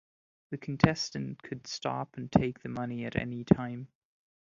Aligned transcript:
The 0.49 0.57
contestant 0.57 1.43
could 1.43 1.67
stop 1.67 2.17
and 2.17 2.31
take 2.31 2.63
the 2.63 2.69
money 2.69 3.05
at 3.05 3.15
any 3.15 3.43
time. 3.43 3.87